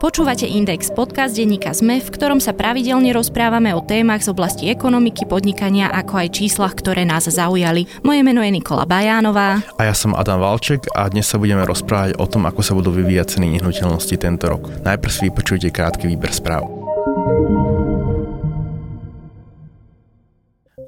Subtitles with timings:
[0.00, 5.28] Počúvate Index, podcast denníka ZME, v ktorom sa pravidelne rozprávame o témach z oblasti ekonomiky,
[5.28, 7.84] podnikania, ako aj číslach, ktoré nás zaujali.
[8.00, 9.60] Moje meno je Nikola Bajánová.
[9.76, 12.96] A ja som Adam Valček a dnes sa budeme rozprávať o tom, ako sa budú
[12.96, 14.72] vyvíjať ceny nehnuteľnosti tento rok.
[14.80, 16.64] Najprv si vypočujte krátky výber správ.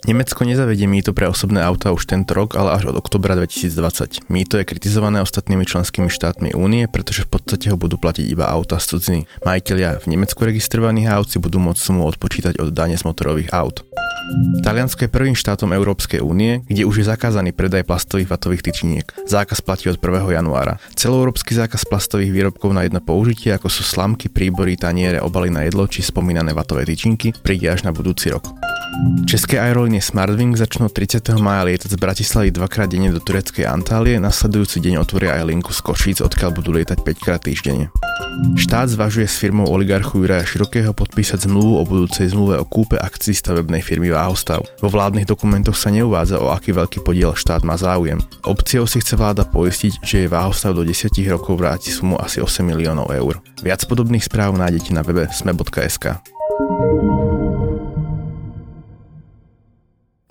[0.03, 4.27] Nemecko nezavedie mýto pre osobné auta už tento rok, ale až od oktobra 2020.
[4.27, 8.83] Mýto je kritizované ostatnými členskými štátmi únie, pretože v podstate ho budú platiť iba auta
[8.83, 9.21] z cudziny.
[9.47, 13.87] Majiteľia v Nemecku registrovaných aut si budú môcť sumu odpočítať od dane z motorových aut.
[14.67, 19.07] Taliansko je prvým štátom Európskej únie, kde už je zakázaný predaj plastových vatových tyčiniek.
[19.31, 20.35] Zákaz platí od 1.
[20.35, 20.83] januára.
[20.99, 25.87] Celoeurópsky zákaz plastových výrobkov na jedno použitie, ako sú slamky, príbory, taniere, obaly na jedlo
[25.87, 28.51] či spomínané vatové tyčinky, príde až na budúci rok.
[29.25, 31.25] České aerolínie Smartwing začnú 30.
[31.41, 35.81] maja lietať z Bratislavy dvakrát denne do tureckej Antálie, nasledujúci deň otvoria aj linku z
[35.81, 37.89] Košíc, odkiaľ budú lietať 5 krát týždenne.
[38.57, 43.33] Štát zvažuje s firmou oligarchu Juraja Širokého podpísať zmluvu o budúcej zmluve o kúpe akcií
[43.33, 44.61] stavebnej firmy Váhostav.
[44.85, 48.21] Vo vládnych dokumentoch sa neuvádza, o aký veľký podiel štát má záujem.
[48.45, 52.61] Opciou si chce vláda poistiť, že jej Váhostav do 10 rokov vráti sumu asi 8
[52.61, 53.41] miliónov eur.
[53.65, 56.21] Viac podobných správ nájdete na webe sme.sk.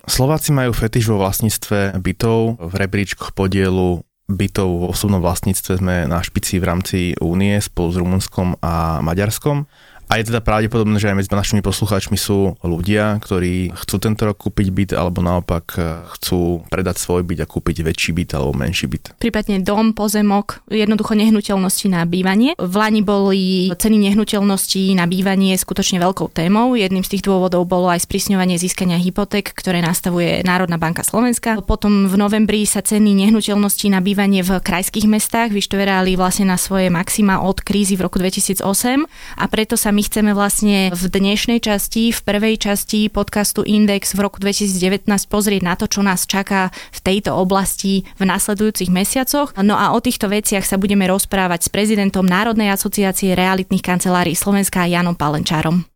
[0.06, 2.58] Slováci majú fetiš vo vlastníctve bytov.
[2.58, 8.00] V rebríčkoch podielu bytov v osobnom vlastníctve sme na špici v rámci únie spolu s
[8.00, 9.68] Rumunskom a Maďarskom.
[10.12, 14.36] A je teda pravdepodobné, že aj medzi našimi poslucháčmi sú ľudia, ktorí chcú tento rok
[14.44, 18.92] kúpiť byt alebo naopak eh, chcú predať svoj byt a kúpiť väčší byt alebo menší
[18.92, 19.16] byt.
[19.16, 22.52] Prípadne dom, pozemok, jednoducho nehnuteľnosti na bývanie.
[22.60, 26.76] V Lani boli ceny nehnuteľností na bývanie skutočne veľkou témou.
[26.76, 31.64] Jedným z tých dôvodov bolo aj sprísňovanie získania hypoték, ktoré nastavuje Národná banka Slovenska.
[31.64, 36.92] Potom v novembri sa ceny nehnuteľností na bývanie v krajských mestách vyštoverali vlastne na svoje
[36.92, 38.60] maxima od krízy v roku 2008
[39.40, 44.18] a preto sa my my chceme vlastne v dnešnej časti, v prvej časti podcastu Index
[44.18, 49.54] v roku 2019 pozrieť na to, čo nás čaká v tejto oblasti v nasledujúcich mesiacoch.
[49.62, 54.90] No a o týchto veciach sa budeme rozprávať s prezidentom Národnej asociácie realitných kancelárií Slovenska
[54.90, 55.86] Janom Palenčárom.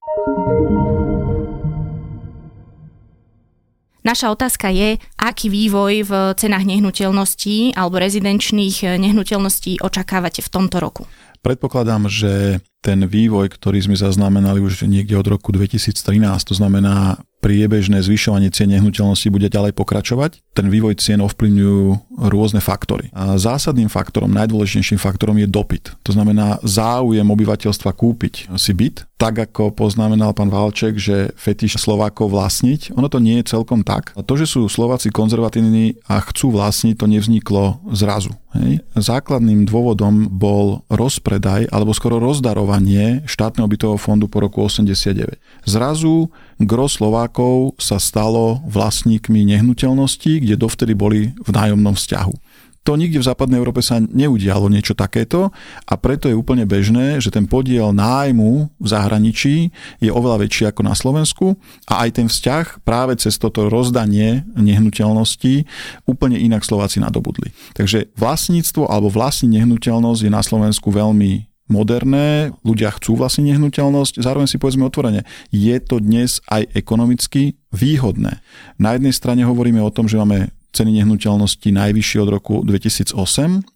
[4.06, 11.10] Naša otázka je, aký vývoj v cenách nehnuteľností alebo rezidenčných nehnuteľností očakávate v tomto roku?
[11.46, 15.94] Predpokladám, že ten vývoj, ktorý sme zaznamenali už niekde od roku 2013,
[16.42, 20.42] to znamená priebežné zvyšovanie cien nehnuteľnosti bude ďalej pokračovať.
[20.58, 23.14] Ten vývoj cien ovplyvňujú rôzne faktory.
[23.14, 25.94] A zásadným faktorom, najdôležitejším faktorom je dopyt.
[26.02, 29.06] To znamená záujem obyvateľstva kúpiť si byt.
[29.16, 34.12] Tak ako poznamenal pán Valček, že fetiš Slovákov vlastniť, ono to nie je celkom tak.
[34.12, 38.36] To, že sú Slováci konzervatívni a chcú vlastniť, to nevzniklo zrazu.
[38.52, 38.84] Hej.
[38.92, 45.40] Základným dôvodom bol rozpredaj alebo skoro rozdarovanie štátneho bytového fondu po roku 89.
[45.64, 46.28] Zrazu
[46.60, 52.45] gro Slovákov sa stalo vlastníkmi nehnuteľností, kde dovtedy boli v nájomnom vzťahu.
[52.86, 55.50] To nikde v západnej Európe sa neudialo niečo takéto
[55.90, 60.86] a preto je úplne bežné, že ten podiel nájmu v zahraničí je oveľa väčší ako
[60.86, 61.58] na Slovensku
[61.90, 65.66] a aj ten vzťah práve cez toto rozdanie nehnuteľností
[66.06, 67.50] úplne inak Slováci nadobudli.
[67.74, 74.46] Takže vlastníctvo alebo vlastní nehnuteľnosť je na Slovensku veľmi moderné, ľudia chcú vlastne nehnuteľnosť, zároveň
[74.46, 78.38] si povedzme otvorene, je to dnes aj ekonomicky výhodné.
[78.78, 83.16] Na jednej strane hovoríme o tom, že máme ceny nehnuteľnosti najvyššie od roku 2008,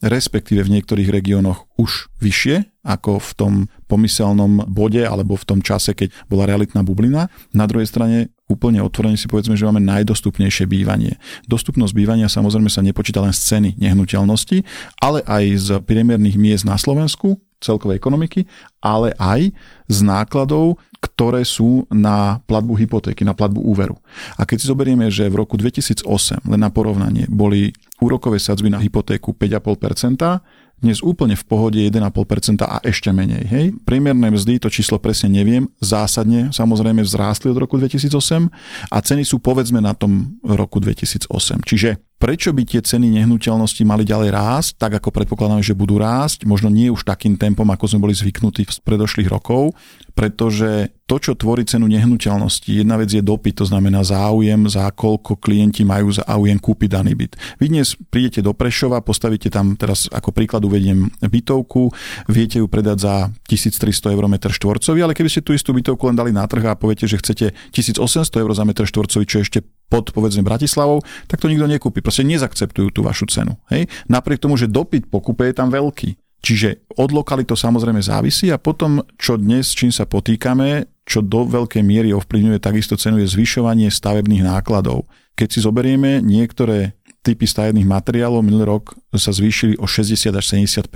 [0.04, 3.52] respektíve v niektorých regiónoch už vyššie ako v tom
[3.88, 7.28] pomyselnom bode alebo v tom čase, keď bola realitná bublina.
[7.52, 11.20] Na druhej strane úplne otvorene si povedzme, že máme najdostupnejšie bývanie.
[11.44, 14.64] Dostupnosť bývania samozrejme sa nepočíta len z ceny nehnuteľnosti,
[15.04, 18.48] ale aj z priemerných miest na Slovensku, celkovej ekonomiky,
[18.80, 19.52] ale aj
[19.86, 23.96] z nákladov, ktoré sú na platbu hypotéky, na platbu úveru.
[24.36, 26.04] A keď si zoberieme, že v roku 2008,
[26.44, 30.40] len na porovnanie, boli úrokové sadzby na hypotéku 5,5%,
[30.80, 33.44] dnes úplne v pohode 1,5% a ešte menej.
[33.52, 33.64] Hej?
[33.84, 38.48] Priemerné mzdy, to číslo presne neviem, zásadne samozrejme vzrástli od roku 2008
[38.88, 41.28] a ceny sú povedzme na tom roku 2008.
[41.68, 46.44] Čiže prečo by tie ceny nehnuteľnosti mali ďalej rásť, tak ako predpokladáme, že budú rásť,
[46.44, 49.72] možno nie už takým tempom, ako sme boli zvyknutí z predošlých rokov,
[50.12, 55.40] pretože to, čo tvorí cenu nehnuteľnosti, jedna vec je dopyt, to znamená záujem, za koľko
[55.40, 57.40] klienti majú záujem kúpiť daný byt.
[57.56, 61.88] Vy dnes prídete do Prešova, postavíte tam, teraz ako príklad uvediem bytovku,
[62.28, 63.14] viete ju predať za
[63.48, 66.76] 1300 eur meter štvorcový, ale keby ste tú istú bytovku len dali na trh a
[66.76, 71.50] poviete, že chcete 1800 eur za meter štvorcový, čo ešte pod povedzme Bratislavou, tak to
[71.50, 71.98] nikto nekúpi.
[71.98, 73.58] Proste nezakceptujú tú vašu cenu.
[73.74, 73.90] Hej?
[74.06, 76.14] Napriek tomu, že dopyt po kúpe je tam veľký.
[76.40, 81.44] Čiže od lokality to samozrejme závisí a potom, čo dnes, čím sa potýkame, čo do
[81.44, 85.04] veľkej miery ovplyvňuje takisto cenu, je zvyšovanie stavebných nákladov.
[85.36, 90.88] Keď si zoberieme niektoré typy stavebných materiálov minulý rok sa zvýšili o 60 až 70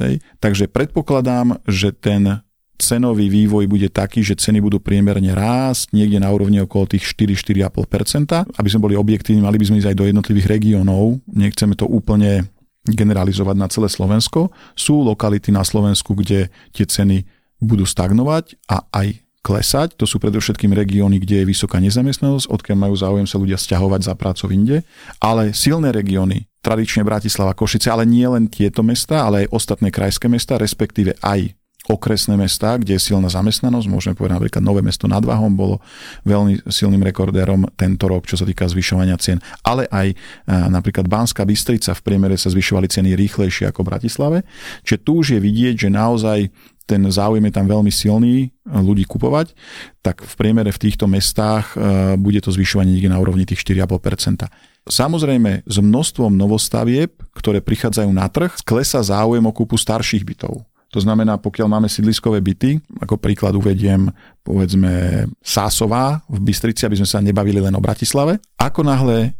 [0.00, 0.14] hej.
[0.40, 2.45] Takže predpokladám, že ten
[2.76, 8.56] cenový vývoj bude taký, že ceny budú priemerne rásť niekde na úrovni okolo tých 4-4,5%.
[8.56, 11.20] Aby sme boli objektívni, mali by sme ísť aj do jednotlivých regiónov.
[11.28, 12.48] Nechceme to úplne
[12.86, 14.54] generalizovať na celé Slovensko.
[14.78, 17.26] Sú lokality na Slovensku, kde tie ceny
[17.58, 19.94] budú stagnovať a aj klesať.
[20.02, 24.14] To sú predovšetkým regióny, kde je vysoká nezamestnanosť, odkiaľ majú záujem sa ľudia stiahovať za
[24.18, 24.82] prácou inde.
[25.22, 30.26] Ale silné regióny, tradične Bratislava, Košice, ale nie len tieto mesta, ale aj ostatné krajské
[30.26, 31.54] mesta, respektíve aj
[31.86, 33.86] okresné mesta, kde je silná zamestnanosť.
[33.86, 35.78] Môžeme povedať napríklad Nové mesto nad Vahom bolo
[36.26, 39.38] veľmi silným rekordérom tento rok, čo sa týka zvyšovania cien.
[39.62, 40.16] Ale aj e,
[40.50, 44.38] napríklad Banská Bystrica v priemere sa zvyšovali ceny rýchlejšie ako v Bratislave.
[44.82, 46.50] Čiže tu už je vidieť, že naozaj
[46.86, 49.58] ten záujem je tam veľmi silný ľudí kupovať,
[50.06, 54.46] tak v priemere v týchto mestách e, bude to zvyšovanie niekde na úrovni tých 4,5%.
[54.86, 60.62] Samozrejme, s množstvom novostavieb, ktoré prichádzajú na trh, klesa záujem o kúpu starších bytov.
[60.94, 64.06] To znamená, pokiaľ máme sídliskové byty, ako príklad uvediem,
[64.46, 68.38] povedzme, Sásová v Bystrici, aby sme sa nebavili len o Bratislave.
[68.54, 69.30] Ako náhle e,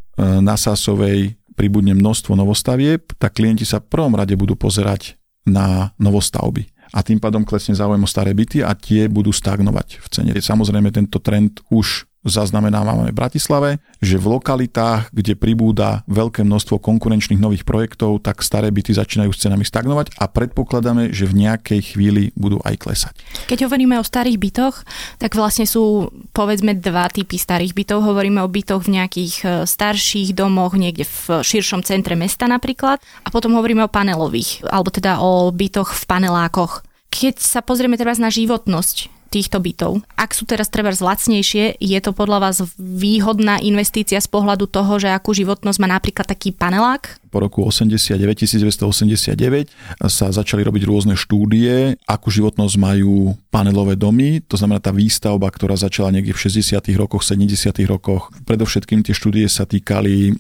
[0.43, 5.17] na Sásovej pribudne množstvo novostavieb, tak klienti sa v prvom rade budú pozerať
[5.47, 10.07] na novostavby a tým pádom klesne záujem o staré byty a tie budú stagnovať v
[10.13, 10.31] cene.
[10.37, 13.71] Samozrejme tento trend už zaznamenávame v Bratislave,
[14.03, 19.43] že v lokalitách, kde pribúda veľké množstvo konkurenčných nových projektov, tak staré byty začínajú s
[19.43, 23.15] cenami stagnovať a predpokladáme, že v nejakej chvíli budú aj klesať.
[23.47, 24.83] Keď hovoríme o starých bytoch,
[25.23, 28.05] tak vlastne sú povedzme dva typy starých bytov.
[28.05, 33.29] Hovoríme o bytoch v nejakých e, starších domoch, niekde v širšom centre mesta napríklad a
[33.31, 36.85] potom hovoríme o panelových, alebo teda o bytoch v panelákoch.
[37.09, 40.01] Keď sa pozrieme teraz na životnosť týchto bytov.
[40.15, 45.11] Ak sú teraz treba zlacnejšie, je to podľa vás výhodná investícia z pohľadu toho, že
[45.11, 47.19] akú životnosť má napríklad taký panelák?
[47.29, 49.69] Po roku 89, 1989
[50.09, 55.77] sa začali robiť rôzne štúdie, akú životnosť majú panelové domy, to znamená tá výstavba, ktorá
[55.77, 56.81] začala niekde v 60.
[56.97, 57.77] rokoch, 70.
[57.91, 58.33] rokoch.
[58.49, 60.33] Predovšetkým tie štúdie sa týkali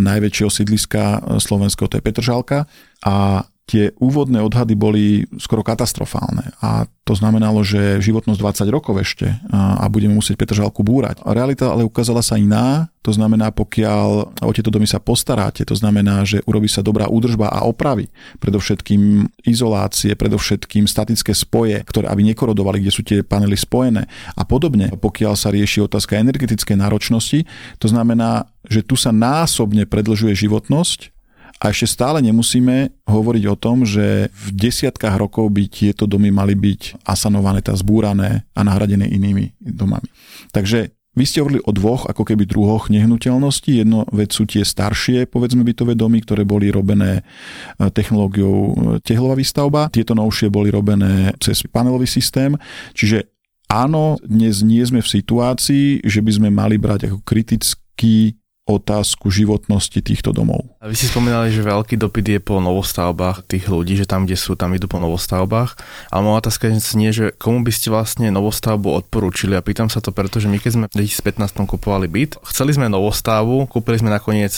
[0.00, 2.64] najväčšieho sídliska slovenského, to je Petržalka
[3.04, 9.40] a tie úvodné odhady boli skoro katastrofálne a to znamenalo, že životnosť 20 rokov ešte
[9.52, 11.20] a budeme musieť Petržalku búrať.
[11.24, 16.24] Realita ale ukázala sa iná, to znamená, pokiaľ o tieto domy sa postaráte, to znamená,
[16.28, 22.84] že urobí sa dobrá údržba a opravy, predovšetkým izolácie, predovšetkým statické spoje, ktoré aby nekorodovali,
[22.84, 24.04] kde sú tie panely spojené
[24.36, 24.92] a podobne.
[24.92, 27.48] Pokiaľ sa rieši otázka energetickej náročnosti,
[27.80, 31.17] to znamená, že tu sa násobne predlžuje životnosť
[31.58, 36.54] a ešte stále nemusíme hovoriť o tom, že v desiatkách rokov by tieto domy mali
[36.54, 40.06] byť asanované, tá zbúrané a nahradené inými domami.
[40.54, 43.82] Takže vy ste hovorili o dvoch, ako keby druhoch nehnuteľností.
[43.82, 48.72] Jedno vec sú tie staršie, povedzme, bytové domy, ktoré boli robené e, technológiou e,
[49.02, 49.90] tehlová výstavba.
[49.90, 52.54] Tieto novšie boli robené cez panelový systém.
[52.94, 53.34] Čiže
[53.66, 58.38] áno, dnes nie sme v situácii, že by sme mali brať ako kritický
[58.68, 60.68] otázku životnosti týchto domov.
[60.84, 64.36] A vy si spomínali, že veľký dopyt je po novostavbách tých ľudí, že tam, kde
[64.36, 65.80] sú, tam idú po novostavbách.
[66.12, 70.12] Ale moja otázka nie, že komu by ste vlastne novostavbu odporúčili a pýtam sa to,
[70.12, 74.52] pretože my keď sme v 2015 kupovali byt, chceli sme novostavbu, kúpili sme nakoniec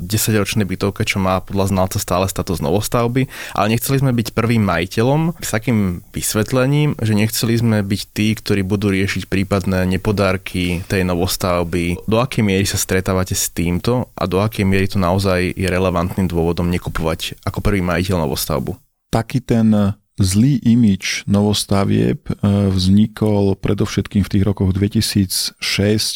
[0.00, 4.64] 10-ročné e, bytovke, čo má podľa znalca stále status novostavby, ale nechceli sme byť prvým
[4.64, 11.04] majiteľom s takým vysvetlením, že nechceli sme byť tí, ktorí budú riešiť prípadné nepodárky tej
[11.04, 12.00] novostavby.
[12.08, 16.70] Do akej miery sa stretávate týmto a do akej miery to naozaj je relevantným dôvodom
[16.70, 18.78] nekupovať ako prvý majiteľ novostavbu?
[19.10, 22.32] Taký ten zlý imič novostavieb e,
[22.68, 25.58] vznikol predovšetkým v tých rokoch 2006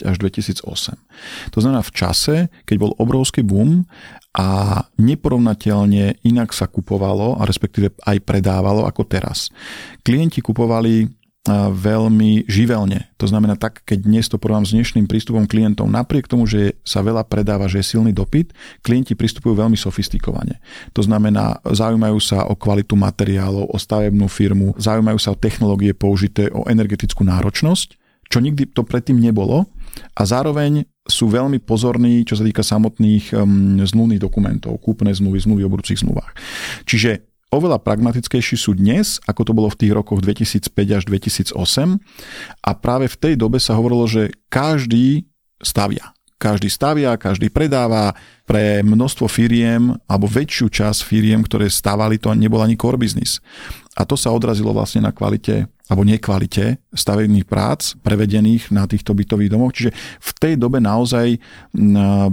[0.04, 0.62] až 2008.
[1.52, 2.36] To znamená v čase,
[2.68, 3.88] keď bol obrovský boom
[4.36, 9.48] a neporovnateľne inak sa kupovalo, a respektíve aj predávalo ako teraz.
[10.04, 11.08] Klienti kupovali
[11.54, 13.06] veľmi živelne.
[13.22, 17.00] To znamená tak, keď dnes to porovnám s dnešným prístupom klientov, napriek tomu, že sa
[17.00, 18.50] veľa predáva, že je silný dopyt,
[18.82, 20.58] klienti pristupujú veľmi sofistikovane.
[20.92, 26.50] To znamená, zaujímajú sa o kvalitu materiálov, o stavebnú firmu, zaujímajú sa o technológie použité,
[26.50, 27.88] o energetickú náročnosť,
[28.26, 29.70] čo nikdy to predtým nebolo
[30.18, 35.62] a zároveň sú veľmi pozorní, čo sa týka samotných um, zmluvných dokumentov, kúpne zmluvy, zmluvy
[35.62, 36.34] o budúcich zmluvách.
[36.82, 41.54] Čiže oveľa pragmatickejší sú dnes, ako to bolo v tých rokoch 2005 až 2008.
[42.62, 45.26] A práve v tej dobe sa hovorilo, že každý
[45.62, 46.12] stavia.
[46.36, 48.12] Každý stavia, každý predáva,
[48.46, 53.42] pre množstvo firiem alebo väčšiu časť firiem, ktoré stávali, to nebol ani core business.
[53.96, 59.54] A to sa odrazilo vlastne na kvalite alebo nekvalite stavebných prác prevedených na týchto bytových
[59.54, 59.70] domoch.
[59.70, 61.38] Čiže v tej dobe naozaj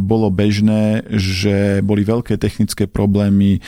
[0.02, 3.62] bolo bežné, že boli veľké technické problémy,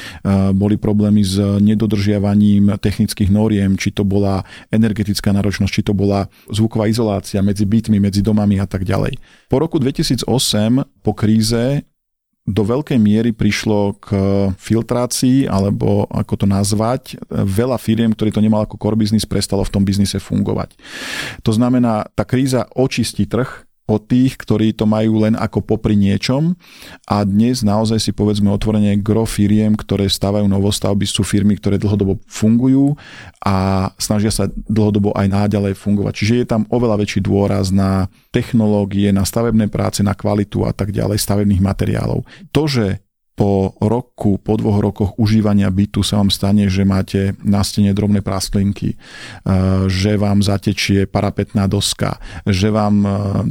[0.57, 4.41] boli problémy s nedodržiavaním technických noriem, či to bola
[4.73, 9.21] energetická náročnosť, či to bola zvuková izolácia medzi bytmi, medzi domami a tak ďalej.
[9.53, 10.25] Po roku 2008,
[11.05, 11.85] po kríze,
[12.45, 14.07] do veľkej miery prišlo k
[14.53, 19.73] filtrácii, alebo ako to nazvať, veľa firiem, ktorí to nemal ako core business, prestalo v
[19.73, 20.77] tom biznise fungovať.
[21.41, 26.57] To znamená, tá kríza očistí trh, od tých, ktorí to majú len ako popri niečom
[27.05, 32.17] a dnes naozaj si povedzme otvorene gro firiem, ktoré stavajú novostavby, sú firmy, ktoré dlhodobo
[32.25, 32.97] fungujú
[33.45, 36.13] a snažia sa dlhodobo aj náďalej fungovať.
[36.17, 40.89] Čiže je tam oveľa väčší dôraz na technológie, na stavebné práce, na kvalitu a tak
[40.89, 42.25] ďalej stavebných materiálov.
[42.57, 43.04] To, že
[43.35, 48.23] po roku, po dvoch rokoch užívania bytu sa vám stane, že máte na stene drobné
[48.23, 48.97] prastlinky, e,
[49.91, 52.15] že vám zatečie parapetná doska,
[52.47, 53.09] že vám e,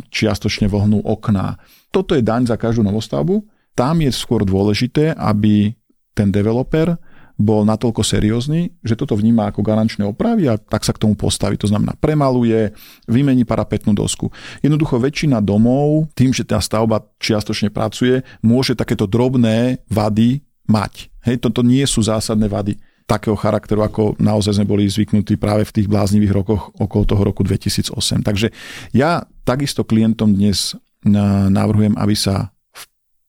[0.08, 1.60] čiastočne vohnú okná.
[1.92, 3.44] Toto je daň za každú novostavbu.
[3.76, 5.76] Tam je skôr dôležité, aby
[6.16, 6.96] ten developer
[7.34, 11.58] bol natoľko seriózny, že toto vníma ako garančné opravy a tak sa k tomu postaví.
[11.58, 12.70] To znamená, premaluje,
[13.10, 14.30] vymení parapetnú dosku.
[14.62, 21.10] Jednoducho väčšina domov, tým, že tá stavba čiastočne pracuje, môže takéto drobné vady mať.
[21.26, 25.74] Hej, toto nie sú zásadné vady takého charakteru, ako naozaj sme boli zvyknutí práve v
[25.76, 27.92] tých bláznivých rokoch okolo toho roku 2008.
[28.24, 28.48] Takže
[28.96, 30.72] ja takisto klientom dnes
[31.04, 32.54] navrhujem, aby sa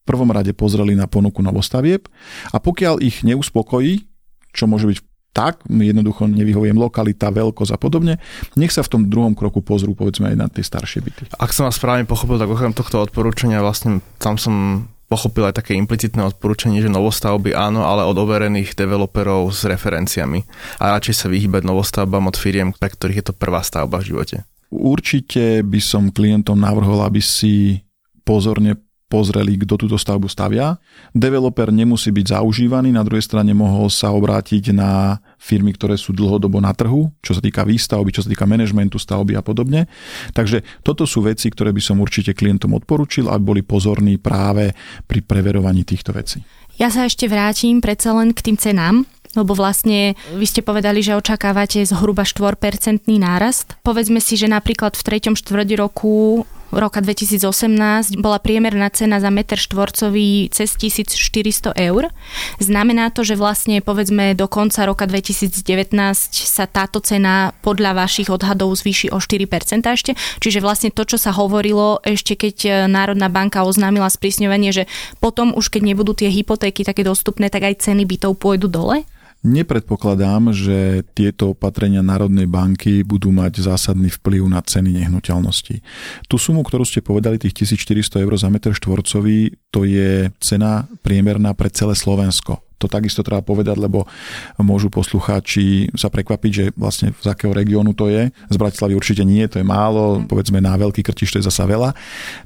[0.06, 2.06] prvom rade pozreli na ponuku novostavieb
[2.54, 4.06] a pokiaľ ich neuspokojí,
[4.54, 4.98] čo môže byť
[5.36, 8.16] tak, jednoducho nevyhovujem lokalita, veľkosť a podobne,
[8.56, 11.22] nech sa v tom druhom kroku pozrú povedzme aj na tie staršie byty.
[11.36, 15.76] Ak som vás správne pochopil, tak okrem tohto odporúčania vlastne tam som pochopil aj také
[15.76, 20.42] implicitné odporúčanie, že novostavby áno, ale od overených developerov s referenciami.
[20.82, 24.36] A radšej sa vyhýbať novostavbám od firiem, pre ktorých je to prvá stavba v živote.
[24.72, 27.86] Určite by som klientom navrhol, aby si
[28.26, 28.74] pozorne
[29.06, 30.82] pozreli, kto túto stavbu stavia.
[31.14, 36.58] Developer nemusí byť zaužívaný, na druhej strane mohol sa obrátiť na firmy, ktoré sú dlhodobo
[36.58, 39.86] na trhu, čo sa týka výstavby, čo sa týka manažmentu stavby a podobne.
[40.34, 44.74] Takže toto sú veci, ktoré by som určite klientom odporučil, aby boli pozorní práve
[45.06, 46.42] pri preverovaní týchto vecí.
[46.76, 51.14] Ja sa ešte vrátim predsa len k tým cenám, lebo vlastne vy ste povedali, že
[51.14, 53.76] očakávate zhruba 4% nárast.
[53.84, 55.36] Povedzme si, že napríklad v 3.
[55.36, 62.10] štvrť roku roka 2018 bola priemerná cena za meter štvorcový cez 1400 eur.
[62.58, 65.62] Znamená to, že vlastne povedzme do konca roka 2019
[66.32, 70.12] sa táto cena podľa vašich odhadov zvýši o 4% ešte.
[70.42, 74.84] Čiže vlastne to, čo sa hovorilo ešte keď Národná banka oznámila sprísňovanie, že
[75.18, 79.02] potom už keď nebudú tie hypotéky také dostupné, tak aj ceny bytov pôjdu dole?
[79.46, 85.86] Nepredpokladám, že tieto opatrenia Národnej banky budú mať zásadný vplyv na ceny nehnuteľností.
[86.26, 91.54] Tú sumu, ktorú ste povedali, tých 1400 eur za meter štvorcový, to je cena priemerná
[91.54, 94.04] pre celé Slovensko to takisto treba povedať, lebo
[94.60, 98.28] môžu poslucháči sa prekvapiť, že vlastne z akého regiónu to je.
[98.28, 101.96] Z Bratislavy určite nie, to je málo, povedzme na veľký krtiš to je zasa veľa.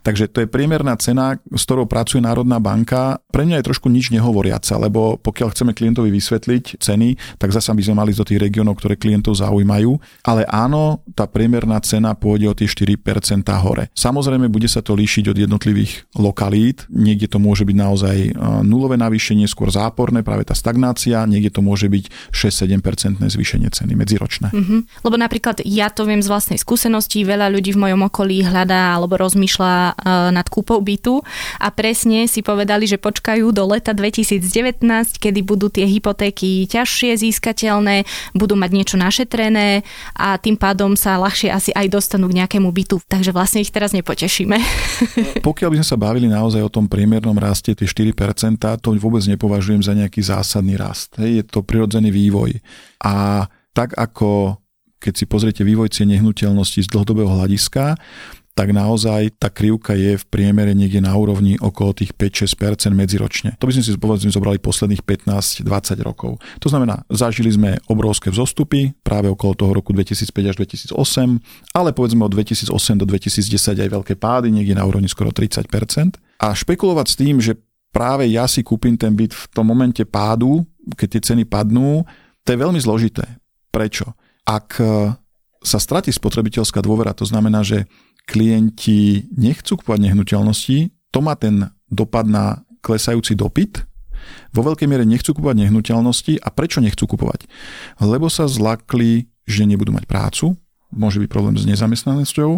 [0.06, 3.18] Takže to je priemerná cena, s ktorou pracuje Národná banka.
[3.34, 7.82] Pre mňa je trošku nič nehovoriaca, lebo pokiaľ chceme klientovi vysvetliť ceny, tak zasa by
[7.82, 9.98] sme mali do tých regiónov, ktoré klientov zaujímajú.
[10.22, 13.90] Ale áno, tá priemerná cena pôjde o tie 4% hore.
[13.96, 16.86] Samozrejme, bude sa to líšiť od jednotlivých lokalít.
[16.92, 18.30] Niekde to môže byť naozaj e,
[18.62, 23.92] nulové navýšenie, skôr záporné stagnátorné, práve tá stagnácia, niekde to môže byť 6-7% zvýšenie ceny
[23.96, 24.48] medziročné.
[24.52, 24.80] Mm-hmm.
[25.04, 29.18] Lebo napríklad ja to viem z vlastnej skúsenosti, veľa ľudí v mojom okolí hľadá alebo
[29.18, 31.24] rozmýšľa uh, nad kúpou bytu
[31.58, 34.84] a presne si povedali, že počkajú do leta 2019,
[35.18, 39.82] kedy budú tie hypotéky ťažšie získateľné, budú mať niečo našetrené
[40.14, 43.02] a tým pádom sa ľahšie asi aj dostanú k nejakému bytu.
[43.08, 44.56] Takže vlastne ich teraz nepotešíme.
[45.48, 48.14] Pokiaľ by sme sa bavili naozaj o tom priemernom raste, tie 4%,
[48.78, 51.14] to vôbec nepovažujem za nejaký nejaký zásadný rast.
[51.22, 52.58] Hej, je to prirodzený vývoj.
[53.06, 54.58] A tak ako
[54.98, 57.94] keď si pozriete vývoj cien nehnuteľnosti z dlhodobého hľadiska,
[58.52, 63.56] tak naozaj tá krivka je v priemere niekde na úrovni okolo tých 5-6% medziročne.
[63.56, 65.64] To by sme si povedzme zobrali posledných 15-20
[66.04, 66.36] rokov.
[66.60, 70.54] To znamená, zažili sme obrovské vzostupy práve okolo toho roku 2005 až
[70.92, 76.20] 2008, ale povedzme od 2008 do 2010 aj veľké pády, niekde na úrovni skoro 30%.
[76.44, 77.56] A špekulovať s tým, že
[77.90, 80.62] práve ja si kúpim ten byt v tom momente pádu,
[80.96, 82.02] keď tie ceny padnú,
[82.42, 83.26] to je veľmi zložité.
[83.70, 84.16] Prečo?
[84.46, 85.14] Ak e,
[85.62, 87.86] sa stratí spotrebiteľská dôvera, to znamená, že
[88.24, 93.84] klienti nechcú kúpať nehnuteľnosti, to má ten dopad na klesajúci dopyt,
[94.54, 97.48] vo veľkej miere nechcú kupovať nehnuteľnosti a prečo nechcú kupovať?
[98.04, 100.54] Lebo sa zlakli, že nebudú mať prácu,
[100.90, 102.50] môže byť problém s nezamestnanosťou,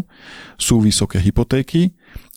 [0.56, 1.92] sú vysoké hypotéky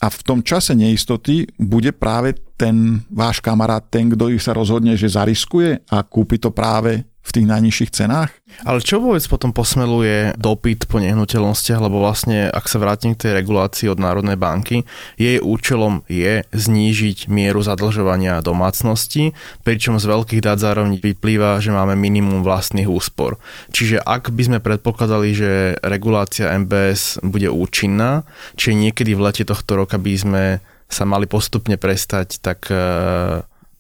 [0.06, 5.10] a v tom čase neistoty bude práve ten váš kamarát ten, kto sa rozhodne, že
[5.10, 8.30] zariskuje a kúpi to práve v tých najnižších cenách.
[8.64, 13.32] Ale čo vôbec potom posmeluje dopyt po nehnuteľnostiach, lebo vlastne, ak sa vrátim k tej
[13.42, 14.86] regulácii od Národnej banky,
[15.18, 19.34] jej účelom je znížiť mieru zadlžovania domácnosti,
[19.66, 23.42] pričom z veľkých dát zároveň vyplýva, že máme minimum vlastných úspor.
[23.74, 25.52] Čiže ak by sme predpokladali, že
[25.82, 28.24] regulácia MBS bude účinná,
[28.56, 30.44] či niekedy v lete tohto roka by sme
[30.86, 32.78] sa mali postupne prestať tak e,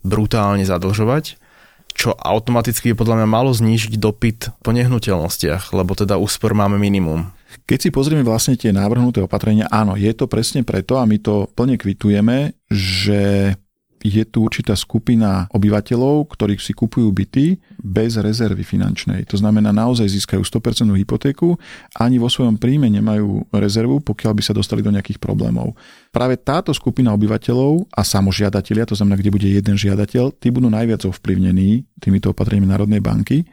[0.01, 1.44] brutálne zadlžovať,
[1.95, 7.31] čo automaticky podľa mňa malo znížiť dopyt po nehnuteľnostiach, lebo teda úspor máme minimum.
[7.63, 11.47] Keď si pozrieme vlastne tie návrhnuté opatrenia, áno, je to presne preto a my to
[11.55, 13.55] plne kvitujeme, že
[14.05, 19.25] je tu určitá skupina obyvateľov, ktorých si kupujú byty bez rezervy finančnej.
[19.33, 21.57] To znamená, naozaj získajú 100% hypotéku,
[21.97, 25.73] ani vo svojom príjme nemajú rezervu, pokiaľ by sa dostali do nejakých problémov.
[26.13, 31.07] Práve táto skupina obyvateľov a samožiadatelia, to znamená, kde bude jeden žiadateľ, tí budú najviac
[31.09, 33.47] ovplyvnení týmito opatreniami Národnej banky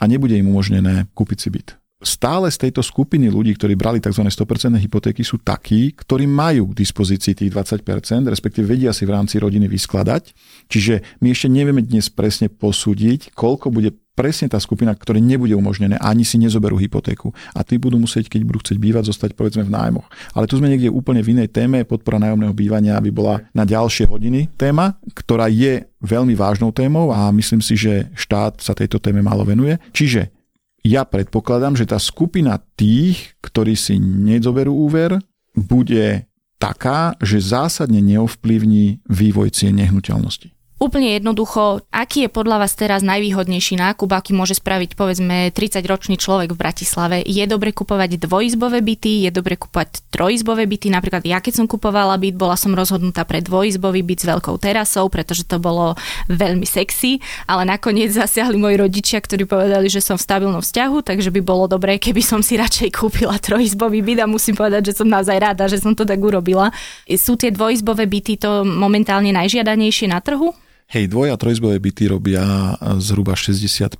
[0.00, 4.22] a nebude im umožnené kúpiť si byt stále z tejto skupiny ľudí, ktorí brali tzv.
[4.26, 7.82] 100% hypotéky, sú takí, ktorí majú k dispozícii tých 20%,
[8.28, 10.34] respektíve vedia si v rámci rodiny vyskladať.
[10.68, 15.96] Čiže my ešte nevieme dnes presne posúdiť, koľko bude presne tá skupina, ktoré nebude umožnené,
[15.96, 17.32] ani si nezoberú hypotéku.
[17.56, 20.06] A tí budú musieť, keď budú chcieť bývať, zostať povedzme v nájmoch.
[20.36, 24.04] Ale tu sme niekde úplne v inej téme, podpora nájomného bývania aby bola na ďalšie
[24.04, 29.24] hodiny téma, ktorá je veľmi vážnou témou a myslím si, že štát sa tejto téme
[29.24, 29.80] málo venuje.
[29.96, 30.41] Čiže
[30.82, 35.18] ja predpokladám, že tá skupina tých, ktorí si nezoberú úver,
[35.54, 36.26] bude
[36.58, 40.54] taká, že zásadne neovplyvní vývoj cien nehnuteľnosti.
[40.82, 46.50] Úplne jednoducho, aký je podľa vás teraz najvýhodnejší nákup, aký môže spraviť povedzme 30-ročný človek
[46.50, 47.22] v Bratislave?
[47.22, 50.90] Je dobre kupovať dvojizbové byty, je dobre kupovať trojizbové byty?
[50.90, 55.06] Napríklad ja keď som kupovala byt, bola som rozhodnutá pre dvojizbový byt s veľkou terasou,
[55.06, 55.94] pretože to bolo
[56.26, 61.30] veľmi sexy, ale nakoniec zasiahli moji rodičia, ktorí povedali, že som v stabilnom vzťahu, takže
[61.30, 65.06] by bolo dobré, keby som si radšej kúpila trojizbový byt a musím povedať, že som
[65.06, 66.74] naozaj rada, že som to tak urobila.
[67.06, 70.50] Sú tie dvojizbové byty to momentálne najžiadanejšie na trhu?
[70.92, 73.96] Hej, dvoj- a trojizbové byty robia zhruba 65%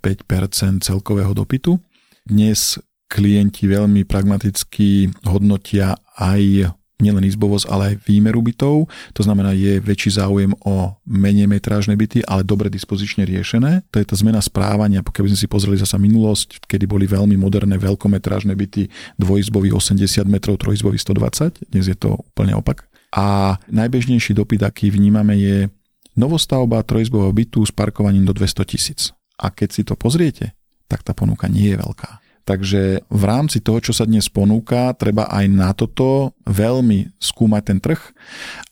[0.85, 1.81] celkového dopytu.
[2.29, 2.77] Dnes
[3.09, 6.69] klienti veľmi pragmaticky hodnotia aj
[7.01, 8.93] nielen izbovosť, ale aj výmeru bytov.
[9.17, 13.89] To znamená, je väčší záujem o menej metrážne byty, ale dobre dispozične riešené.
[13.89, 17.41] To je tá zmena správania, pokiaľ by sme si pozreli zasa minulosť, kedy boli veľmi
[17.41, 22.85] moderné veľkometrážne byty, dvojizbový 80 metrov, trojizbový 120, dnes je to úplne opak.
[23.17, 25.73] A najbežnejší dopyt, aký vnímame, je
[26.17, 29.01] novostavba trojizbového bytu s parkovaním do 200 tisíc.
[29.41, 30.53] A keď si to pozriete,
[30.87, 32.23] tak tá ponuka nie je veľká.
[32.43, 37.79] Takže v rámci toho, čo sa dnes ponúka, treba aj na toto veľmi skúmať ten
[37.79, 38.03] trh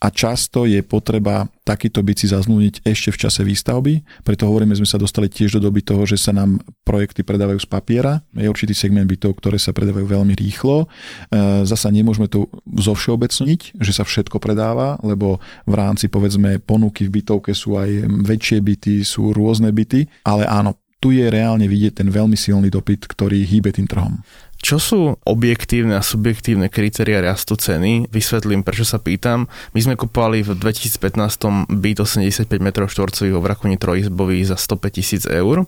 [0.02, 4.26] a často je potreba takýto byt si zaznúniť ešte v čase výstavby.
[4.26, 7.68] Preto hovoríme, sme sa dostali tiež do doby toho, že sa nám projekty predávajú z
[7.70, 8.26] papiera.
[8.34, 10.90] Je určitý segment bytov, ktoré sa predávajú veľmi rýchlo.
[11.30, 12.50] E, zasa nemôžeme to
[12.80, 15.38] zovšeobecniť, že sa všetko predáva, lebo
[15.68, 20.80] v rámci povedzme ponuky v bytovke sú aj väčšie byty, sú rôzne byty, ale áno,
[21.00, 24.20] tu je reálne vidieť ten veľmi silný dopyt, ktorý hýbe tým trhom.
[24.60, 28.12] Čo sú objektívne a subjektívne kritéria rastu ceny?
[28.12, 29.48] Vysvetlím, prečo sa pýtam.
[29.72, 35.24] My sme kupovali v 2015 byt 85 m štvorcových vo Vrakuni trojizbový za 105 tisíc
[35.24, 35.64] eur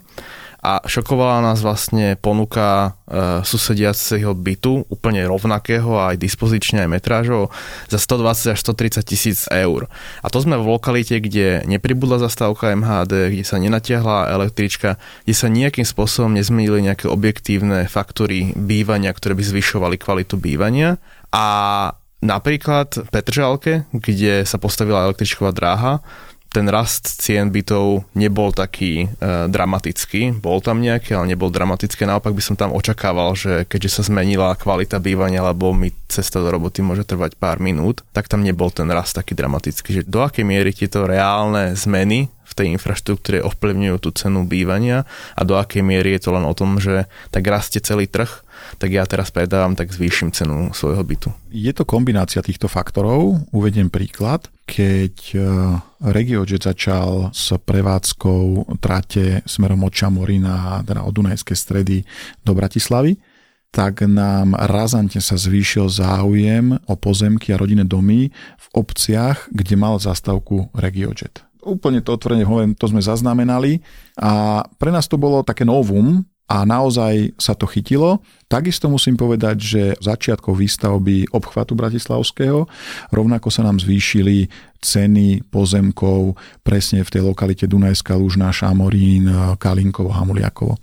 [0.63, 7.51] a šokovala nás vlastne ponuka e, susediaceho bytu, úplne rovnakého aj dispozične aj metrážov
[7.91, 9.91] za 120 až 130 tisíc eur.
[10.23, 14.95] A to sme v lokalite, kde nepribudla zastávka MHD, kde sa nenatiahla električka,
[15.27, 20.95] kde sa nejakým spôsobom nezmenili nejaké objektívne faktory bývania, ktoré by zvyšovali kvalitu bývania.
[21.35, 21.45] A
[22.23, 25.99] napríklad v Petržalke, kde sa postavila električková dráha,
[26.53, 30.37] ten rast cien bytov nebol taký e, dramatický.
[30.37, 32.05] Bol tam nejaký, ale nebol dramatický.
[32.05, 36.53] Naopak by som tam očakával, že keďže sa zmenila kvalita bývania, lebo mi cesta do
[36.53, 39.99] roboty môže trvať pár minút, tak tam nebol ten rast taký dramatický.
[39.99, 45.41] Že do akej miery tieto reálne zmeny v tej infraštruktúre ovplyvňujú tú cenu bývania a
[45.41, 48.42] do akej miery je to len o tom, že tak rastie celý trh,
[48.77, 51.29] tak ja teraz predávam, tak zvýšim cenu svojho bytu.
[51.53, 53.43] Je to kombinácia týchto faktorov.
[53.53, 54.49] Uvediem príklad.
[54.63, 55.39] Keď e,
[56.01, 61.97] RegioJet začal s prevádzkou trate smerom od Čamorína, teda od Dunajskej stredy
[62.41, 63.19] do Bratislavy,
[63.73, 69.97] tak nám razantne sa zvýšil záujem o pozemky a rodinné domy v obciach, kde mal
[69.97, 71.41] zastavku RegioJet.
[71.65, 73.81] Úplne to otvorene hovorím, to sme zaznamenali
[74.19, 76.21] a pre nás to bolo také novum,
[76.53, 78.21] a naozaj sa to chytilo.
[78.45, 82.69] Takisto musím povedať, že začiatkov výstavby obchvatu Bratislavského
[83.09, 89.25] rovnako sa nám zvýšili ceny pozemkov presne v tej lokalite Dunajská Lužná, Šamorín,
[89.57, 90.77] Kalinkovo, Hamuliakovo.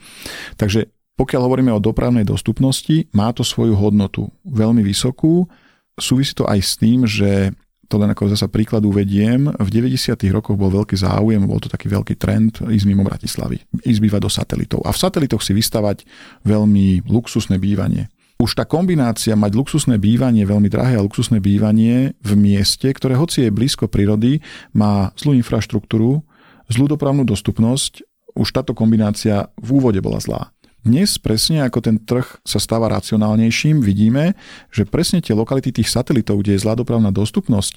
[0.59, 5.47] Takže pokiaľ hovoríme o dopravnej dostupnosti, má to svoju hodnotu veľmi vysokú.
[5.95, 7.55] Súvisí to aj s tým, že
[7.91, 10.15] to len ako zasa príklad uvediem, v 90.
[10.31, 14.31] rokoch bol veľký záujem, bol to taký veľký trend ísť mimo Bratislavy, ísť bývať do
[14.31, 14.81] satelitov.
[14.87, 16.07] A v satelitoch si vystavať
[16.47, 18.07] veľmi luxusné bývanie.
[18.39, 23.45] Už tá kombinácia mať luxusné bývanie, veľmi drahé a luxusné bývanie v mieste, ktoré hoci
[23.45, 24.39] je blízko prírody,
[24.71, 26.23] má zlú infraštruktúru,
[26.71, 28.07] zlú dopravnú dostupnosť,
[28.39, 30.55] už táto kombinácia v úvode bola zlá.
[30.81, 34.33] Dnes presne ako ten trh sa stáva racionálnejším, vidíme,
[34.73, 37.77] že presne tie lokality tých satelitov, kde je zlá dopravná dostupnosť,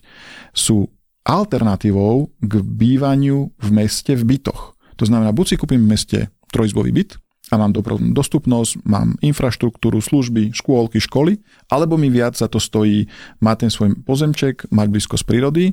[0.55, 0.87] sú
[1.27, 4.79] alternatívou k bývaniu v meste v bytoch.
[4.95, 6.19] To znamená, buď si kúpim v meste
[6.55, 7.19] trojizbový byt
[7.51, 13.11] a mám dopravnú dostupnosť, mám infraštruktúru, služby, škôlky, školy, alebo mi viac za to stojí
[13.43, 15.65] mať ten svoj pozemček, mať blízko z prírody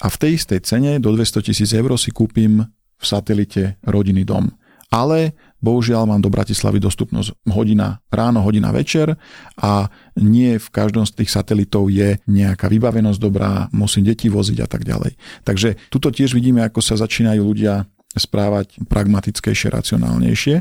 [0.00, 2.64] a v tej istej cene do 200 tisíc eur si kúpim
[2.98, 4.48] v satelite rodinný dom.
[4.88, 9.18] Ale Bohužiaľ mám do Bratislavy dostupnosť hodina ráno, hodina večer
[9.58, 14.68] a nie v každom z tých satelitov je nejaká vybavenosť dobrá, musím deti voziť a
[14.70, 15.18] tak ďalej.
[15.42, 20.56] Takže tuto tiež vidíme, ako sa začínajú ľudia správať pragmatickejšie, racionálnejšie.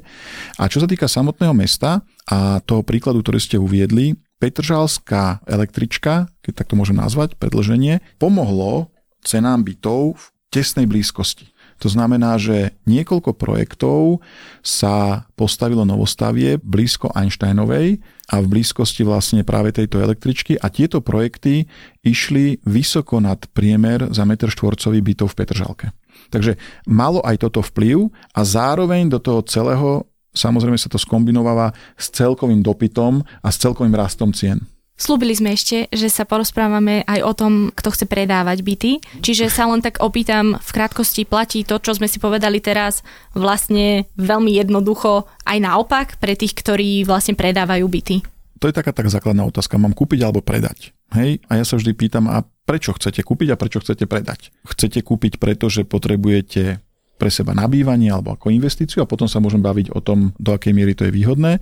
[0.58, 6.62] A čo sa týka samotného mesta a toho príkladu, ktorý ste uviedli, Petržalská električka, keď
[6.62, 8.94] tak to môžem nazvať, predlženie, pomohlo
[9.26, 11.57] cenám bytov v tesnej blízkosti.
[11.78, 14.26] To znamená, že niekoľko projektov
[14.66, 18.02] sa postavilo novostavie blízko Einsteinovej
[18.34, 21.70] a v blízkosti vlastne práve tejto električky a tieto projekty
[22.02, 25.88] išli vysoko nad priemer za metr štvorcový bytov v Petržalke.
[26.34, 26.58] Takže
[26.90, 32.62] malo aj toto vplyv a zároveň do toho celého samozrejme sa to skombinováva s celkovým
[32.62, 34.62] dopytom a s celkovým rastom cien.
[34.98, 38.92] Slúbili sme ešte, že sa porozprávame aj o tom, kto chce predávať byty.
[39.22, 43.06] Čiže sa len tak opýtam, v krátkosti platí to, čo sme si povedali teraz,
[43.38, 48.26] vlastne veľmi jednoducho aj naopak pre tých, ktorí vlastne predávajú byty.
[48.58, 49.78] To je taká tak základná otázka.
[49.78, 50.98] Mám kúpiť alebo predať?
[51.14, 51.46] Hej?
[51.46, 54.50] A ja sa vždy pýtam, a prečo chcete kúpiť a prečo chcete predať?
[54.66, 56.82] Chcete kúpiť preto, že potrebujete
[57.22, 60.74] pre seba nabývanie alebo ako investíciu a potom sa môžem baviť o tom, do akej
[60.74, 61.62] miery to je výhodné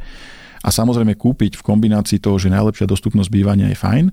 [0.65, 4.05] a samozrejme kúpiť v kombinácii toho, že najlepšia dostupnosť bývania je fajn.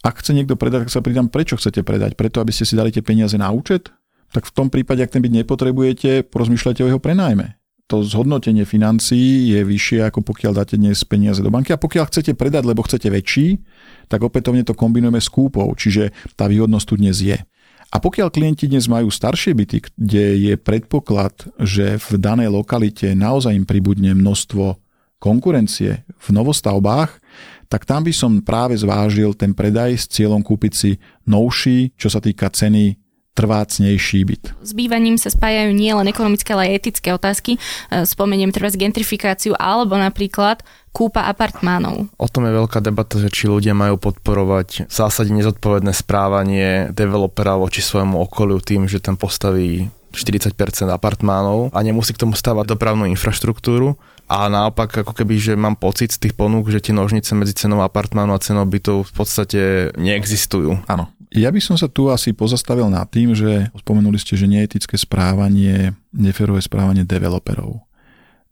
[0.00, 2.16] Ak chce niekto predať, tak sa pridám, prečo chcete predať?
[2.16, 3.92] Preto, aby ste si dali tie peniaze na účet?
[4.32, 7.60] Tak v tom prípade, ak ten byt nepotrebujete, porozmýšľajte o jeho prenajme.
[7.92, 11.76] To zhodnotenie financií je vyššie, ako pokiaľ dáte dnes peniaze do banky.
[11.76, 13.60] A pokiaľ chcete predať, lebo chcete väčší,
[14.08, 16.08] tak opätovne to kombinujeme s kúpou, čiže
[16.40, 17.36] tá výhodnosť tu dnes je.
[17.92, 23.52] A pokiaľ klienti dnes majú staršie byty, kde je predpoklad, že v danej lokalite naozaj
[23.52, 24.81] im pribudne množstvo
[25.22, 27.22] konkurencie v novostavbách,
[27.70, 30.90] tak tam by som práve zvážil ten predaj s cieľom kúpiť si
[31.30, 33.00] novší, čo sa týka ceny
[33.32, 34.44] trvácnejší byt.
[34.60, 37.56] S bývaním sa spájajú nielen ekonomické, ale aj etické otázky.
[37.56, 40.60] E, spomeniem treba gentrifikáciu alebo napríklad
[40.92, 42.12] kúpa apartmánov.
[42.20, 47.56] O tom je veľká debata, že či ľudia majú podporovať v zásade nezodpovedné správanie developera
[47.56, 50.52] voči svojmu okoliu tým, že tam postaví 40%
[50.92, 53.96] apartmánov a nemusí k tomu stavať dopravnú infraštruktúru
[54.32, 57.84] a naopak ako keby, že mám pocit z tých ponúk, že tie nožnice medzi cenou
[57.84, 59.60] apartmánu a cenou bytov v podstate
[60.00, 60.88] neexistujú.
[60.88, 61.12] Áno.
[61.32, 65.92] Ja by som sa tu asi pozastavil nad tým, že spomenuli ste, že neetické správanie,
[66.16, 67.84] neférové správanie developerov.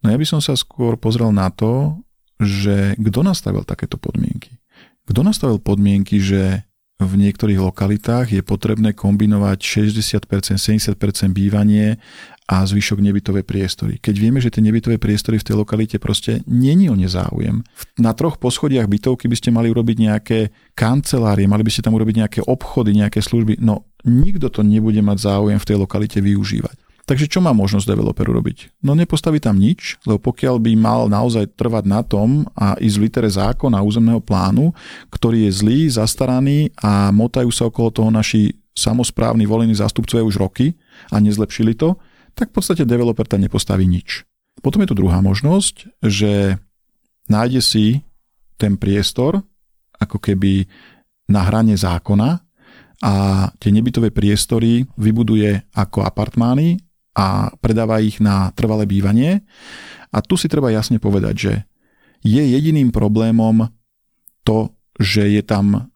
[0.01, 1.97] No ja by som sa skôr pozrel na to,
[2.41, 4.57] že kto nastavil takéto podmienky.
[5.05, 6.65] Kto nastavil podmienky, že
[7.01, 9.59] v niektorých lokalitách je potrebné kombinovať
[9.89, 10.97] 60%, 70%
[11.33, 11.97] bývanie
[12.51, 13.95] a zvyšok nebytové priestory.
[14.03, 17.63] Keď vieme, že tie nebytové priestory v tej lokalite proste není o nezáujem.
[17.95, 20.39] Na troch poschodiach bytovky by ste mali urobiť nejaké
[20.75, 23.63] kancelárie, mali by ste tam urobiť nejaké obchody, nejaké služby.
[23.63, 26.75] No nikto to nebude mať záujem v tej lokalite využívať.
[27.11, 28.79] Takže čo má možnosť developer urobiť?
[28.87, 33.03] No nepostaví tam nič, lebo pokiaľ by mal naozaj trvať na tom a ísť v
[33.03, 34.71] litere zákona územného plánu,
[35.11, 40.79] ktorý je zlý, zastaraný a motajú sa okolo toho naši samozprávni volení zástupcovia už roky
[41.11, 41.99] a nezlepšili to,
[42.31, 44.23] tak v podstate developer tam nepostaví nič.
[44.63, 46.63] Potom je tu druhá možnosť, že
[47.27, 48.07] nájde si
[48.55, 49.43] ten priestor
[49.99, 50.63] ako keby
[51.27, 52.39] na hrane zákona
[53.03, 53.13] a
[53.59, 56.79] tie nebytové priestory vybuduje ako apartmány
[57.17, 59.43] a predáva ich na trvalé bývanie.
[60.11, 61.53] A tu si treba jasne povedať, že
[62.21, 63.73] Je jediným problémom
[64.45, 65.89] to, že je tam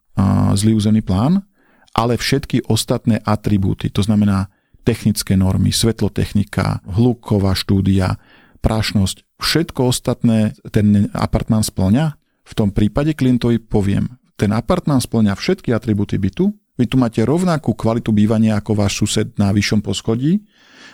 [0.58, 1.46] zlý územný plán,
[1.94, 4.50] ale všetky ostatné atribúty, to znamená
[4.82, 8.18] technické normy, svetlotechnika, hluková štúdia,
[8.58, 15.70] prášnosť, všetko ostatné ten apartmán splňa, v tom prípade klientovi poviem, ten apartmán splňa všetky
[15.70, 20.44] atribúty bytu, vy tu máte rovnakú kvalitu bývania ako váš sused na vyššom poschodí,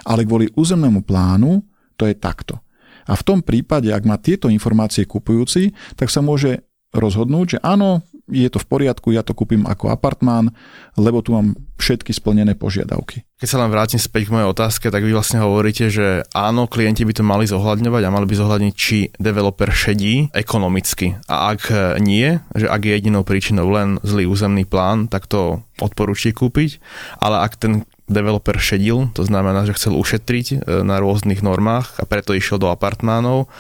[0.07, 1.63] ale kvôli územnému plánu
[1.97, 2.59] to je takto.
[3.07, 6.63] A v tom prípade, ak má tieto informácie kupujúci, tak sa môže
[6.95, 10.55] rozhodnúť, že áno, je to v poriadku, ja to kúpim ako apartmán,
[10.95, 13.27] lebo tu mám všetky splnené požiadavky.
[13.43, 17.03] Keď sa len vrátim späť k mojej otázke, tak vy vlastne hovoríte, že áno, klienti
[17.03, 21.19] by to mali zohľadňovať a mali by zohľadniť, či developer šedí ekonomicky.
[21.27, 26.31] A ak nie, že ak je jedinou príčinou len zlý územný plán, tak to odporúči
[26.31, 26.79] kúpiť.
[27.19, 32.05] Ale ak ten developer šedil, to znamená, že chcel ušetriť e, na rôznych normách a
[32.07, 33.51] preto išiel do apartmánov,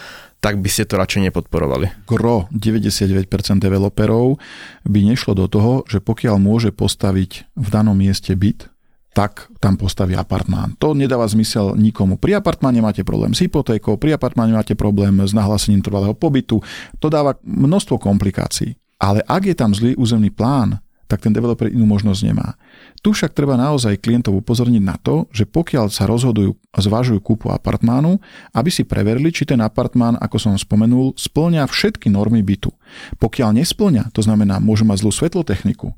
[0.42, 2.10] tak by ste to radšej nepodporovali.
[2.10, 3.30] Gro 99%
[3.62, 4.42] developerov
[4.82, 8.66] by nešlo do toho, že pokiaľ môže postaviť v danom mieste byt,
[9.12, 10.74] tak tam postaví apartmán.
[10.80, 12.16] To nedáva zmysel nikomu.
[12.16, 16.64] Pri apartmáne máte problém s hypotékou, pri apartmáne máte problém s nahlásením trvalého pobytu.
[16.98, 18.74] To dáva množstvo komplikácií.
[18.96, 20.80] Ale ak je tam zlý územný plán,
[21.12, 22.56] tak ten developer inú možnosť nemá.
[23.04, 27.52] Tu však treba naozaj klientov upozorniť na to, že pokiaľ sa rozhodujú a zvažujú kúpu
[27.52, 28.16] apartmánu,
[28.56, 32.72] aby si preverili, či ten apartmán, ako som spomenul, splňa všetky normy bytu.
[33.20, 35.92] Pokiaľ nesplňa, to znamená, môže mať zlú svetlotechniku,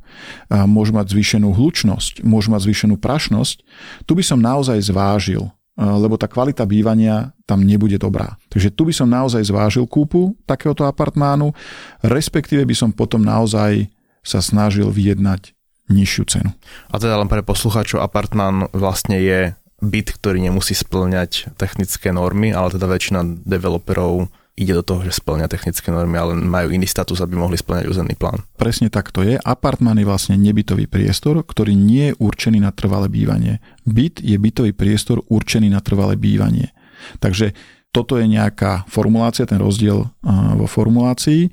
[0.67, 3.63] môže mať zvýšenú hlučnosť, môže mať zvýšenú prašnosť,
[4.03, 5.47] tu by som naozaj zvážil,
[5.79, 8.35] lebo tá kvalita bývania tam nebude dobrá.
[8.51, 11.55] Takže tu by som naozaj zvážil kúpu takéhoto apartmánu,
[12.03, 13.87] respektíve by som potom naozaj
[14.25, 15.53] sa snažil vyjednať
[15.93, 16.51] nižšiu cenu.
[16.89, 19.53] A teda len pre poslucháčov, apartmán vlastne je
[19.85, 25.51] byt, ktorý nemusí splňať technické normy, ale teda väčšina developerov ide do toho, že splňa
[25.51, 28.47] technické normy, ale majú iný status, aby mohli splňať územný plán.
[28.55, 29.35] Presne tak to je.
[29.43, 33.59] Apartmán je vlastne nebytový priestor, ktorý nie je určený na trvalé bývanie.
[33.85, 36.71] Byt je bytový priestor určený na trvalé bývanie.
[37.19, 37.53] Takže
[37.91, 40.07] toto je nejaká formulácia, ten rozdiel
[40.55, 41.51] vo formulácii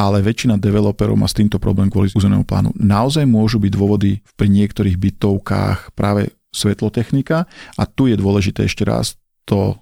[0.00, 2.72] ale väčšina developerov má s týmto problém kvôli územnému plánu.
[2.80, 7.44] Naozaj môžu byť dôvody pri niektorých bytovkách práve svetlotechnika
[7.76, 9.76] a tu je dôležité ešte raz to e,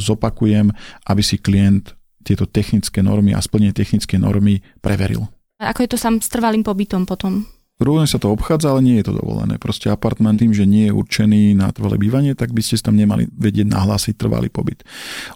[0.00, 0.72] zopakujem,
[1.04, 1.92] aby si klient
[2.24, 5.28] tieto technické normy a splnenie technické normy preveril.
[5.58, 7.44] A ako je to sám s trvalým pobytom potom?
[7.78, 9.54] Rôzne sa to obchádza, ale nie je to dovolené.
[9.54, 13.30] Proste apartment tým, že nie je určený na trvalé bývanie, tak by ste tam nemali
[13.30, 14.82] vedieť nahlásiť trvalý pobyt.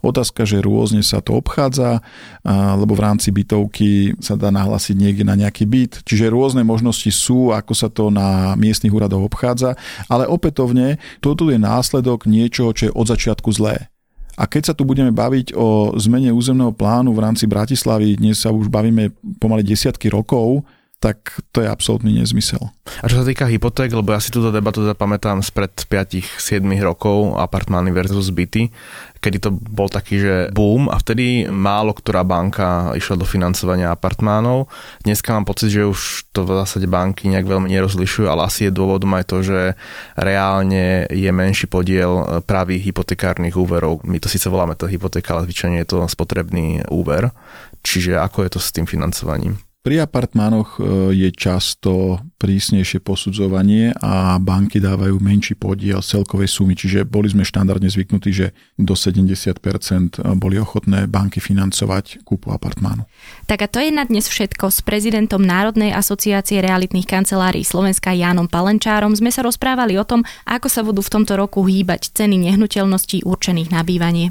[0.02, 2.02] Otázka, že rôzne sa to obchádza,
[2.50, 7.54] lebo v rámci bytovky sa dá nahlásiť niekde na nejaký byt, čiže rôzne možnosti sú,
[7.54, 9.78] ako sa to na miestnych úradoch obchádza,
[10.10, 13.86] ale opätovne toto je následok niečoho, čo je od začiatku zlé.
[14.34, 18.50] A keď sa tu budeme baviť o zmene územného plánu v rámci Bratislavy, dnes sa
[18.50, 20.66] už bavíme pomaly desiatky rokov,
[21.02, 22.70] tak to je absolútny nezmysel.
[23.02, 27.90] A čo sa týka hypoték, lebo ja si túto debatu zapamätám spred 5-7 rokov, apartmány
[27.90, 28.70] versus byty,
[29.18, 34.70] kedy to bol taký, že boom a vtedy málo ktorá banka išla do financovania apartmánov.
[35.02, 38.74] Dneska mám pocit, že už to v zásade banky nejak veľmi nerozlišujú, ale asi je
[38.74, 39.74] dôvodom aj to, že
[40.14, 44.06] reálne je menší podiel pravých hypotekárnych úverov.
[44.06, 47.34] My to síce voláme to hypotéka, ale zvyčajne je to spotrebný úver.
[47.82, 49.58] Čiže ako je to s tým financovaním?
[49.82, 57.02] Pri apartmánoch e, je často prísnejšie posudzovanie a banky dávajú menší podiel celkovej sumy, čiže
[57.02, 63.10] boli sme štandardne zvyknutí, že do 70% boli ochotné banky financovať kúpu apartmánu.
[63.50, 64.70] Tak a to je na dnes všetko.
[64.70, 70.70] S prezidentom Národnej asociácie realitných kancelárií Slovenska Jánom Palenčárom sme sa rozprávali o tom, ako
[70.70, 74.30] sa budú v tomto roku hýbať ceny nehnuteľností určených na bývanie.